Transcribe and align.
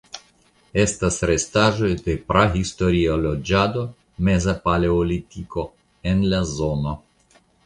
Estas 0.83 1.17
restaĵoj 1.31 1.89
de 2.07 2.15
prahistoria 2.31 3.19
loĝado 3.27 3.85
(Meza 4.29 4.57
Paleolitiko) 4.65 5.69
en 6.15 6.27
la 6.35 6.43
zono. 6.55 6.99